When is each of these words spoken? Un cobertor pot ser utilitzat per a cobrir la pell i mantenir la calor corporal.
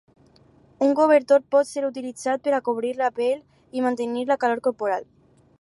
Un 0.85 0.93
cobertor 0.99 1.43
pot 1.57 1.69
ser 1.73 1.83
utilitzat 1.91 2.43
per 2.47 2.55
a 2.59 2.63
cobrir 2.71 2.97
la 3.03 3.13
pell 3.21 3.47
i 3.81 3.87
mantenir 3.89 4.29
la 4.33 4.43
calor 4.47 4.67
corporal. 4.71 5.11